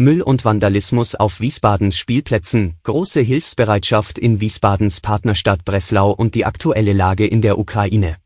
Müll 0.00 0.22
und 0.22 0.44
Vandalismus 0.44 1.16
auf 1.16 1.40
Wiesbadens 1.40 1.98
Spielplätzen, 1.98 2.76
große 2.84 3.20
Hilfsbereitschaft 3.20 4.16
in 4.16 4.40
Wiesbadens 4.40 5.00
Partnerstadt 5.00 5.64
Breslau 5.64 6.12
und 6.12 6.36
die 6.36 6.44
aktuelle 6.44 6.92
Lage 6.92 7.26
in 7.26 7.42
der 7.42 7.58
Ukraine. 7.58 8.16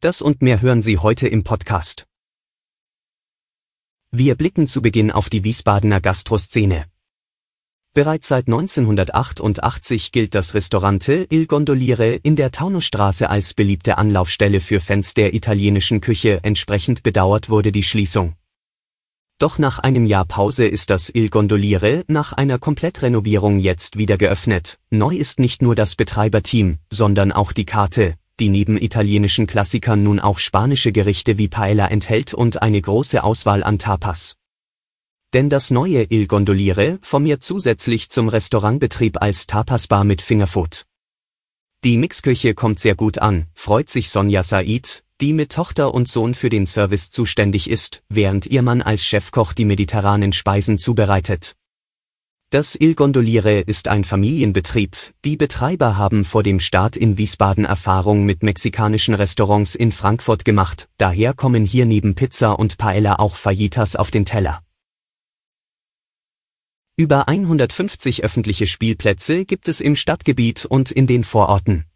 Das 0.00 0.20
und 0.20 0.42
mehr 0.42 0.62
hören 0.62 0.82
Sie 0.82 0.98
heute 0.98 1.28
im 1.28 1.44
Podcast. 1.44 2.06
Wir 4.10 4.34
blicken 4.34 4.66
zu 4.66 4.82
Beginn 4.82 5.12
auf 5.12 5.30
die 5.30 5.44
Wiesbadener 5.44 6.00
Gastroszene. 6.00 6.86
Bereits 7.92 8.26
seit 8.26 8.48
1988 8.48 10.10
gilt 10.10 10.34
das 10.34 10.54
Restaurante 10.54 11.28
Il 11.30 11.46
Gondoliere 11.46 12.16
in 12.16 12.34
der 12.34 12.50
Taunusstraße 12.50 13.30
als 13.30 13.54
beliebte 13.54 13.96
Anlaufstelle 13.96 14.60
für 14.60 14.80
Fans 14.80 15.14
der 15.14 15.34
italienischen 15.34 16.00
Küche. 16.00 16.40
Entsprechend 16.42 17.04
bedauert 17.04 17.48
wurde 17.48 17.70
die 17.70 17.84
Schließung. 17.84 18.34
Doch 19.38 19.58
nach 19.58 19.80
einem 19.80 20.06
Jahr 20.06 20.24
Pause 20.24 20.66
ist 20.66 20.90
das 20.90 21.10
Il 21.12 21.28
Gondoliere 21.28 22.04
nach 22.06 22.32
einer 22.32 22.58
Komplettrenovierung 22.58 23.58
jetzt 23.58 23.98
wieder 23.98 24.16
geöffnet. 24.16 24.78
Neu 24.90 25.16
ist 25.16 25.40
nicht 25.40 25.60
nur 25.60 25.74
das 25.74 25.96
Betreiberteam, 25.96 26.78
sondern 26.90 27.32
auch 27.32 27.52
die 27.52 27.66
Karte, 27.66 28.14
die 28.40 28.48
neben 28.48 28.76
italienischen 28.76 29.46
Klassikern 29.46 30.02
nun 30.02 30.20
auch 30.20 30.38
spanische 30.38 30.92
Gerichte 30.92 31.36
wie 31.36 31.48
Paella 31.48 31.88
enthält 31.88 32.32
und 32.32 32.62
eine 32.62 32.80
große 32.80 33.22
Auswahl 33.22 33.62
an 33.62 33.78
Tapas. 33.78 34.36
Denn 35.32 35.48
das 35.48 35.72
neue 35.72 36.06
Il 36.10 36.28
Gondoliere 36.28 36.98
formiert 37.02 37.42
zusätzlich 37.42 38.10
zum 38.10 38.28
Restaurantbetrieb 38.28 39.20
als 39.20 39.48
Tapasbar 39.48 40.04
mit 40.04 40.22
Fingerfood. 40.22 40.84
Die 41.82 41.98
Mixküche 41.98 42.54
kommt 42.54 42.78
sehr 42.78 42.94
gut 42.94 43.18
an, 43.18 43.46
freut 43.52 43.90
sich 43.90 44.10
Sonja 44.10 44.42
Said, 44.42 45.03
die 45.24 45.32
mit 45.32 45.52
Tochter 45.52 45.94
und 45.94 46.06
Sohn 46.06 46.34
für 46.34 46.50
den 46.50 46.66
Service 46.66 47.10
zuständig 47.10 47.70
ist, 47.70 48.02
während 48.10 48.44
ihr 48.44 48.60
Mann 48.60 48.82
als 48.82 49.06
Chefkoch 49.06 49.54
die 49.54 49.64
mediterranen 49.64 50.34
Speisen 50.34 50.76
zubereitet. 50.76 51.56
Das 52.50 52.78
Il 52.78 52.94
Gondoliere 52.94 53.60
ist 53.60 53.88
ein 53.88 54.04
Familienbetrieb, 54.04 54.94
die 55.24 55.38
Betreiber 55.38 55.96
haben 55.96 56.26
vor 56.26 56.42
dem 56.42 56.60
Start 56.60 56.98
in 56.98 57.16
Wiesbaden 57.16 57.64
Erfahrung 57.64 58.26
mit 58.26 58.42
mexikanischen 58.42 59.14
Restaurants 59.14 59.74
in 59.74 59.92
Frankfurt 59.92 60.44
gemacht, 60.44 60.90
daher 60.98 61.32
kommen 61.32 61.64
hier 61.64 61.86
neben 61.86 62.14
Pizza 62.14 62.58
und 62.58 62.76
Paella 62.76 63.18
auch 63.18 63.36
Fajitas 63.36 63.96
auf 63.96 64.10
den 64.10 64.26
Teller. 64.26 64.60
Über 66.98 67.28
150 67.28 68.24
öffentliche 68.24 68.66
Spielplätze 68.66 69.46
gibt 69.46 69.68
es 69.70 69.80
im 69.80 69.96
Stadtgebiet 69.96 70.66
und 70.66 70.90
in 70.90 71.06
den 71.06 71.24
Vororten. 71.24 71.86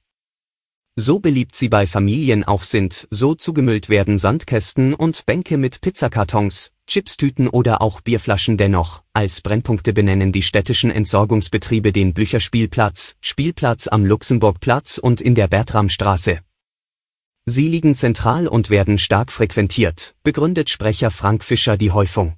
So 1.01 1.21
beliebt 1.21 1.55
sie 1.55 1.69
bei 1.69 1.87
Familien 1.87 2.43
auch 2.43 2.65
sind, 2.65 3.07
so 3.13 3.37
zugemüllt 3.37 3.89
werden 3.89 4.19
Sandkästen 4.19 4.95
und 4.95 5.27
Bänke 5.27 5.57
mit 5.57 5.81
Pizzakartons, 5.81 6.73
Chipstüten 6.89 7.47
oder 7.47 7.83
auch 7.83 8.01
Bierflaschen 8.01 8.57
dennoch. 8.57 9.05
Als 9.13 9.41
Brennpunkte 9.41 9.93
benennen 9.93 10.33
die 10.33 10.43
städtischen 10.43 10.91
Entsorgungsbetriebe 10.91 11.93
den 11.93 12.15
Blücherspielplatz, 12.15 13.15
Spielplatz 13.21 13.87
am 13.87 14.05
Luxemburgplatz 14.05 14.99
und 14.99 15.21
in 15.21 15.37
der 15.37 15.47
Bertramstraße. 15.47 16.41
Sie 17.47 17.69
liegen 17.69 17.95
zentral 17.95 18.49
und 18.49 18.69
werden 18.69 18.99
stark 18.99 19.31
frequentiert, 19.31 20.17
begründet 20.25 20.69
Sprecher 20.69 21.13
Frank 21.13 21.45
Fischer 21.45 21.77
die 21.77 21.93
Häufung. 21.93 22.37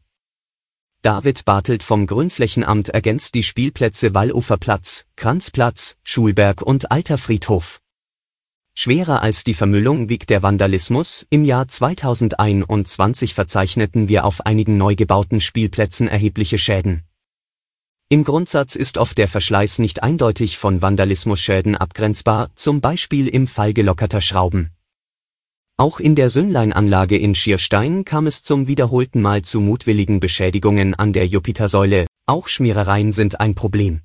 David 1.01 1.47
Bartelt 1.47 1.83
vom 1.83 2.07
Grünflächenamt 2.07 2.91
ergänzt 2.91 3.35
die 3.35 3.43
Spielplätze 3.43 4.13
Walluferplatz, 4.13 5.07
Kranzplatz, 5.17 5.97
Schulberg 6.05 6.61
und 6.61 6.91
Alter 6.91 7.17
Friedhof. 7.17 7.81
Schwerer 8.75 9.23
als 9.23 9.45
die 9.45 9.55
Vermüllung 9.55 10.09
wiegt 10.09 10.31
der 10.31 10.43
Vandalismus. 10.43 11.27
Im 11.29 11.45
Jahr 11.45 11.69
2021 11.69 13.35
verzeichneten 13.35 14.09
wir 14.09 14.25
auf 14.25 14.47
einigen 14.47 14.79
neu 14.79 14.95
gebauten 14.95 15.41
Spielplätzen 15.41 16.09
erhebliche 16.09 16.59
Schäden. 16.59 17.03
Im 18.09 18.25
Grundsatz 18.25 18.75
ist 18.75 18.99
oft 18.99 19.19
der 19.19 19.29
Verschleiß 19.29 19.79
nicht 19.79 20.03
eindeutig 20.03 20.59
von 20.59 20.83
Vandalismusschäden 20.83 21.77
abgrenzbar, 21.77 22.51
zum 22.57 22.81
Beispiel 22.81 23.29
im 23.29 23.47
Fall 23.47 23.73
gelockerter 23.73 24.21
Schrauben. 24.21 24.71
Auch 25.77 26.01
in 26.01 26.15
der 26.15 26.29
Söhnleinanlage 26.29 27.17
in 27.17 27.35
Schierstein 27.35 28.05
kam 28.05 28.27
es 28.27 28.43
zum 28.43 28.67
wiederholten 28.67 29.23
Mal 29.23 29.43
zu 29.43 29.61
mutwilligen 29.61 30.21
Beschädigungen 30.21 30.95
an 30.95 31.13
der 31.13 31.27
Jupitersäule, 31.27 32.07
auch 32.27 32.49
Schmierereien 32.49 33.13
sind 33.13 33.41
ein 33.41 33.55
Problem. 33.55 34.01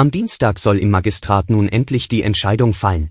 Am 0.00 0.10
Dienstag 0.10 0.58
soll 0.58 0.78
im 0.78 0.88
Magistrat 0.88 1.50
nun 1.50 1.68
endlich 1.68 2.08
die 2.08 2.22
Entscheidung 2.22 2.72
fallen. 2.72 3.10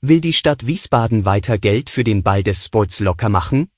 Will 0.00 0.22
die 0.22 0.32
Stadt 0.32 0.66
Wiesbaden 0.66 1.26
weiter 1.26 1.58
Geld 1.58 1.90
für 1.90 2.04
den 2.04 2.22
Ball 2.22 2.42
des 2.42 2.64
Sports 2.64 3.00
locker 3.00 3.28
machen? 3.28 3.68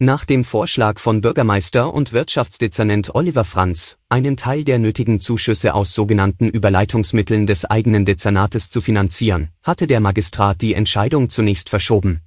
Nach 0.00 0.24
dem 0.24 0.42
Vorschlag 0.42 0.98
von 0.98 1.20
Bürgermeister 1.20 1.94
und 1.94 2.12
Wirtschaftsdezernent 2.12 3.14
Oliver 3.14 3.44
Franz, 3.44 3.96
einen 4.08 4.36
Teil 4.36 4.64
der 4.64 4.80
nötigen 4.80 5.20
Zuschüsse 5.20 5.74
aus 5.74 5.94
sogenannten 5.94 6.48
Überleitungsmitteln 6.48 7.46
des 7.46 7.64
eigenen 7.64 8.04
Dezernates 8.04 8.68
zu 8.68 8.80
finanzieren, 8.80 9.50
hatte 9.62 9.86
der 9.86 10.00
Magistrat 10.00 10.62
die 10.62 10.74
Entscheidung 10.74 11.30
zunächst 11.30 11.68
verschoben. 11.68 12.22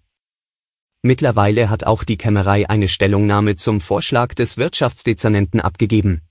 Mittlerweile 1.01 1.69
hat 1.69 1.83
auch 1.83 2.05
die 2.05 2.17
Kämmerei 2.17 2.69
eine 2.69 2.87
Stellungnahme 2.87 3.57
zum 3.57 3.81
Vorschlag 3.81 4.33
des 4.33 4.55
Wirtschaftsdezernenten 4.55 5.59
abgegeben. 5.59 6.21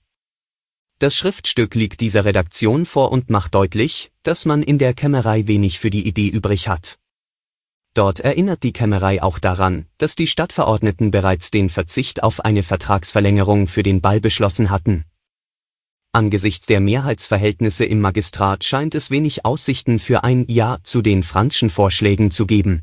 Das 0.99 1.15
Schriftstück 1.15 1.75
liegt 1.75 2.01
dieser 2.01 2.25
Redaktion 2.25 2.87
vor 2.87 3.11
und 3.11 3.29
macht 3.29 3.53
deutlich, 3.53 4.11
dass 4.23 4.45
man 4.45 4.63
in 4.63 4.79
der 4.79 4.95
Kämmerei 4.95 5.45
wenig 5.45 5.77
für 5.77 5.91
die 5.91 6.07
Idee 6.07 6.27
übrig 6.27 6.67
hat. 6.67 6.97
Dort 7.93 8.19
erinnert 8.19 8.63
die 8.63 8.73
Kämmerei 8.73 9.21
auch 9.21 9.37
daran, 9.37 9.85
dass 9.99 10.15
die 10.15 10.25
Stadtverordneten 10.25 11.11
bereits 11.11 11.51
den 11.51 11.69
Verzicht 11.69 12.23
auf 12.23 12.43
eine 12.45 12.63
Vertragsverlängerung 12.63 13.67
für 13.67 13.83
den 13.83 14.01
Ball 14.01 14.19
beschlossen 14.19 14.71
hatten. 14.71 15.05
Angesichts 16.13 16.65
der 16.65 16.79
Mehrheitsverhältnisse 16.79 17.85
im 17.85 18.01
Magistrat 18.01 18.63
scheint 18.63 18.95
es 18.95 19.11
wenig 19.11 19.45
Aussichten 19.45 19.99
für 19.99 20.23
ein 20.23 20.45
Ja 20.47 20.79
zu 20.81 21.03
den 21.03 21.21
Franzschen 21.21 21.69
Vorschlägen 21.69 22.31
zu 22.31 22.47
geben. 22.47 22.81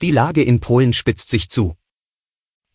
Die 0.00 0.10
Lage 0.10 0.42
in 0.42 0.60
Polen 0.60 0.94
spitzt 0.94 1.28
sich 1.28 1.50
zu. 1.50 1.76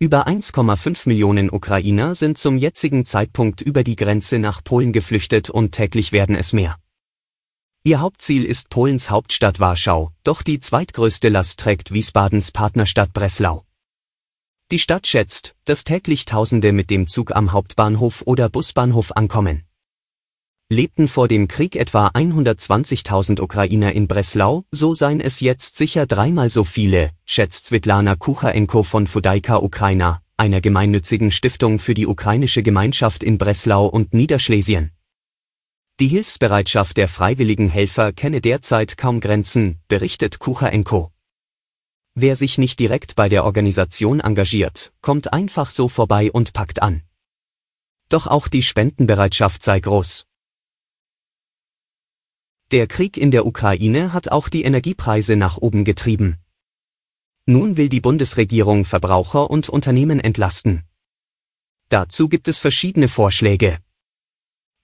Über 0.02 0.28
1,5 0.28 1.08
Millionen 1.08 1.52
Ukrainer 1.52 2.16
sind 2.16 2.40
zum 2.40 2.58
jetzigen 2.58 3.06
Zeitpunkt 3.06 3.62
über 3.62 3.84
die 3.84 3.96
Grenze 3.96 4.40
nach 4.40 4.64
Polen 4.64 4.94
geflüchtet 4.94 5.52
und 5.52 5.74
täglich 5.74 6.12
werden 6.12 6.36
es 6.36 6.54
mehr. 6.54 6.78
Ihr 7.84 8.00
Hauptziel 8.00 8.44
ist 8.44 8.72
Polens 8.72 9.12
Hauptstadt 9.12 9.60
Warschau, 9.60 10.12
doch 10.24 10.42
die 10.42 10.60
zweitgrößte 10.60 11.30
Last 11.30 11.60
trägt 11.60 11.94
Wiesbadens 11.94 12.52
Partnerstadt 12.52 13.14
Breslau. 13.14 13.64
Die 14.72 14.80
Stadt 14.80 15.06
schätzt, 15.06 15.54
dass 15.66 15.84
täglich 15.84 16.26
Tausende 16.26 16.72
mit 16.72 16.90
dem 16.90 17.08
Zug 17.08 17.36
am 17.36 17.52
Hauptbahnhof 17.52 18.24
oder 18.26 18.50
Busbahnhof 18.50 19.12
ankommen. 19.16 19.66
Lebten 20.72 21.10
vor 21.10 21.28
dem 21.28 21.50
Krieg 21.50 21.76
etwa 21.76 22.08
120.000 22.08 23.42
Ukrainer 23.42 23.92
in 23.92 24.08
Breslau, 24.08 24.64
so 24.72 24.94
seien 24.94 25.20
es 25.20 25.42
jetzt 25.42 25.76
sicher 25.76 26.06
dreimal 26.06 26.50
so 26.50 26.64
viele, 26.64 27.12
schätzt 27.26 27.66
Svetlana 27.66 28.16
Kucharenko 28.16 28.84
von 28.84 29.06
Fudaika 29.06 29.58
Ukraina, 29.58 30.22
einer 30.38 30.62
gemeinnützigen 30.62 31.30
Stiftung 31.30 31.78
für 31.78 31.94
die 31.94 32.08
ukrainische 32.08 32.64
Gemeinschaft 32.64 33.22
in 33.22 33.38
Breslau 33.38 33.86
und 33.86 34.14
Niederschlesien. 34.14 34.92
Die 36.00 36.08
Hilfsbereitschaft 36.08 36.96
der 36.96 37.10
freiwilligen 37.10 37.68
Helfer 37.68 38.14
kenne 38.14 38.40
derzeit 38.40 38.96
kaum 38.96 39.20
Grenzen, 39.20 39.82
berichtet 39.90 40.40
Kucharenko. 40.40 41.12
Wer 42.16 42.38
sich 42.38 42.58
nicht 42.58 42.80
direkt 42.80 43.18
bei 43.18 43.28
der 43.28 43.44
Organisation 43.44 44.22
engagiert, 44.22 44.94
kommt 45.02 45.34
einfach 45.34 45.70
so 45.70 45.90
vorbei 45.90 46.32
und 46.32 46.54
packt 46.54 46.82
an. 46.82 47.02
Doch 48.08 48.28
auch 48.28 48.48
die 48.48 48.64
Spendenbereitschaft 48.64 49.64
sei 49.64 49.82
groß. 49.82 50.31
Der 52.72 52.88
Krieg 52.88 53.18
in 53.18 53.32
der 53.32 53.46
Ukraine 53.46 54.14
hat 54.14 54.32
auch 54.32 54.48
die 54.48 54.64
Energiepreise 54.64 55.36
nach 55.36 55.58
oben 55.58 55.84
getrieben. 55.84 56.38
Nun 57.46 57.76
will 57.76 57.90
die 57.90 58.00
Bundesregierung 58.00 58.86
Verbraucher 58.86 59.50
und 59.50 59.68
Unternehmen 59.68 60.22
entlasten. 60.22 60.84
Dazu 61.90 62.30
gibt 62.30 62.48
es 62.48 62.60
verschiedene 62.60 63.10
Vorschläge. 63.10 63.80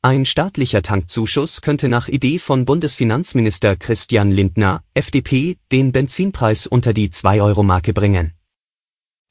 Ein 0.01 0.25
staatlicher 0.25 0.81
Tankzuschuss 0.81 1.62
könnte 1.62 1.88
nach 1.88 2.10
Idee 2.10 2.39
von 2.39 2.66
Bundesfinanzminister 2.66 3.78
Christian 3.78 4.31
Lindner, 4.31 4.84
FDP, 4.94 5.57
den 5.72 5.94
Benzinpreis 5.94 6.68
unter 6.68 6.92
die 6.92 7.07
2-Euro-Marke 7.07 7.94
bringen. 7.94 8.34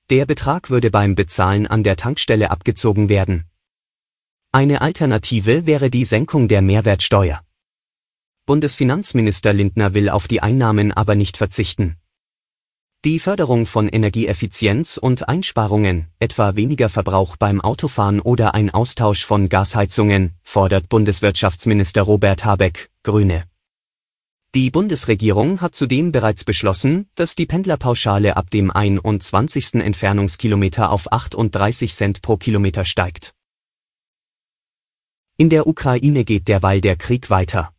Der 0.09 0.25
Betrag 0.25 0.71
würde 0.71 0.91
beim 0.91 1.15
Bezahlen 1.15 1.67
an 1.67 1.83
der 1.83 1.97
Tankstelle 1.97 2.51
abgezogen 2.51 3.11
werden. 3.11 3.45
Eine 4.51 4.81
Alternative 4.81 5.67
wäre 5.67 5.91
die 5.91 6.07
Senkung 6.07 6.49
der 6.49 6.63
Mehrwertsteuer. 6.63 7.46
Bundesfinanzminister 8.47 9.53
Lindner 9.53 9.93
will 9.93 10.09
auf 10.09 10.29
die 10.29 10.41
Einnahmen 10.41 10.93
aber 10.93 11.17
nicht 11.17 11.37
verzichten. 11.37 11.97
Die 13.05 13.19
Förderung 13.19 13.67
von 13.67 13.89
Energieeffizienz 13.89 14.99
und 14.99 15.29
Einsparungen, 15.29 16.07
etwa 16.21 16.55
weniger 16.55 16.89
Verbrauch 16.89 17.37
beim 17.37 17.61
Autofahren 17.61 18.21
oder 18.21 18.55
ein 18.55 18.71
Austausch 18.71 19.25
von 19.25 19.49
Gasheizungen, 19.49 20.37
fordert 20.45 20.89
Bundeswirtschaftsminister 20.89 22.03
Robert 22.03 22.45
Habeck, 22.45 22.91
Grüne. 23.03 23.45
Die 24.55 24.71
Bundesregierung 24.71 25.61
hat 25.61 25.75
zudem 25.75 26.13
bereits 26.13 26.45
beschlossen, 26.45 27.09
dass 27.17 27.35
die 27.35 27.47
Pendlerpauschale 27.47 28.37
ab 28.37 28.51
dem 28.51 28.71
21. 28.71 29.75
Entfernungskilometer 29.75 30.93
auf 30.93 31.13
38 31.13 31.93
Cent 31.93 32.23
pro 32.23 32.37
Kilometer 32.37 32.85
steigt. 32.85 33.35
In 35.37 35.51
der 35.51 35.67
Ukraine 35.67 36.25
geht 36.25 36.47
derweil 36.47 36.81
der 36.81 36.95
Krieg 36.95 37.29
weiter. 37.29 37.76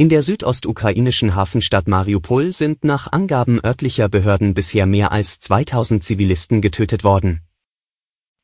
In 0.00 0.08
der 0.08 0.22
südostukrainischen 0.22 1.34
Hafenstadt 1.34 1.88
Mariupol 1.88 2.52
sind 2.52 2.84
nach 2.84 3.10
Angaben 3.10 3.58
örtlicher 3.64 4.08
Behörden 4.08 4.54
bisher 4.54 4.86
mehr 4.86 5.10
als 5.10 5.40
2000 5.40 6.04
Zivilisten 6.04 6.60
getötet 6.60 7.02
worden. 7.02 7.40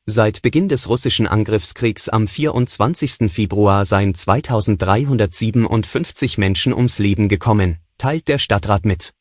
Seit 0.05 0.41
Beginn 0.41 0.67
des 0.67 0.89
russischen 0.89 1.27
Angriffskriegs 1.27 2.09
am 2.09 2.27
24. 2.27 3.31
Februar 3.31 3.85
seien 3.85 4.13
2357 4.13 6.37
Menschen 6.37 6.73
ums 6.73 6.99
Leben 6.99 7.29
gekommen, 7.29 7.77
teilt 7.97 8.27
der 8.27 8.37
Stadtrat 8.37 8.83
mit. 8.83 9.13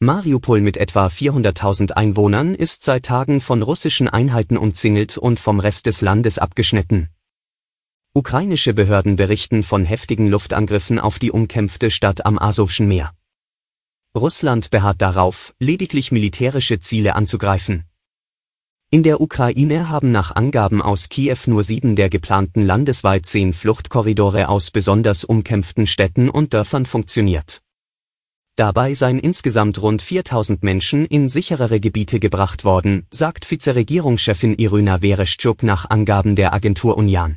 Mariupol 0.00 0.60
mit 0.60 0.76
etwa 0.76 1.06
400.000 1.06 1.92
Einwohnern 1.92 2.56
ist 2.56 2.82
seit 2.82 3.04
Tagen 3.04 3.40
von 3.40 3.62
russischen 3.62 4.08
Einheiten 4.08 4.56
umzingelt 4.56 5.16
und 5.16 5.38
vom 5.38 5.60
Rest 5.60 5.86
des 5.86 6.00
Landes 6.00 6.40
abgeschnitten. 6.40 7.10
Ukrainische 8.16 8.72
Behörden 8.72 9.16
berichten 9.16 9.62
von 9.62 9.84
heftigen 9.84 10.28
Luftangriffen 10.28 10.98
auf 10.98 11.18
die 11.18 11.30
umkämpfte 11.30 11.90
Stadt 11.90 12.24
am 12.24 12.38
Asowschen 12.38 12.88
Meer. 12.88 13.12
Russland 14.16 14.70
beharrt 14.70 15.02
darauf, 15.02 15.54
lediglich 15.58 16.12
militärische 16.12 16.80
Ziele 16.80 17.14
anzugreifen. 17.14 17.84
In 18.90 19.02
der 19.02 19.20
Ukraine 19.20 19.90
haben 19.90 20.12
nach 20.12 20.34
Angaben 20.34 20.80
aus 20.80 21.10
Kiew 21.10 21.36
nur 21.44 21.62
sieben 21.62 21.94
der 21.94 22.08
geplanten 22.08 22.64
landesweit 22.64 23.26
zehn 23.26 23.52
Fluchtkorridore 23.52 24.48
aus 24.48 24.70
besonders 24.70 25.22
umkämpften 25.22 25.86
Städten 25.86 26.30
und 26.30 26.54
Dörfern 26.54 26.86
funktioniert. 26.86 27.60
Dabei 28.56 28.94
seien 28.94 29.18
insgesamt 29.18 29.82
rund 29.82 30.00
4000 30.00 30.62
Menschen 30.62 31.04
in 31.04 31.28
sicherere 31.28 31.80
Gebiete 31.80 32.18
gebracht 32.18 32.64
worden, 32.64 33.06
sagt 33.10 33.50
Vizeregierungschefin 33.50 34.54
Irina 34.56 35.00
Vereshchuk 35.00 35.62
nach 35.62 35.90
Angaben 35.90 36.34
der 36.34 36.54
Agentur 36.54 36.96
Union. 36.96 37.36